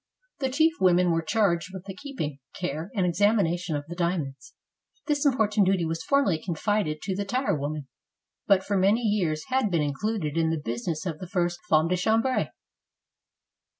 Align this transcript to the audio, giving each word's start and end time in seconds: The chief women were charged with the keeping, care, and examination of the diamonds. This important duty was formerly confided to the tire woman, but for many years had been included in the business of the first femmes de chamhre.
The 0.39 0.49
chief 0.49 0.73
women 0.79 1.11
were 1.11 1.21
charged 1.21 1.69
with 1.71 1.83
the 1.85 1.93
keeping, 1.95 2.39
care, 2.59 2.89
and 2.95 3.05
examination 3.05 3.75
of 3.75 3.85
the 3.87 3.93
diamonds. 3.93 4.55
This 5.05 5.27
important 5.27 5.67
duty 5.67 5.85
was 5.85 6.01
formerly 6.03 6.41
confided 6.43 7.03
to 7.03 7.15
the 7.15 7.23
tire 7.23 7.53
woman, 7.55 7.87
but 8.47 8.63
for 8.63 8.77
many 8.79 9.01
years 9.01 9.43
had 9.49 9.69
been 9.69 9.83
included 9.83 10.37
in 10.37 10.49
the 10.49 10.57
business 10.57 11.05
of 11.05 11.19
the 11.19 11.27
first 11.29 11.59
femmes 11.69 11.89
de 11.89 11.97
chamhre. 11.97 12.49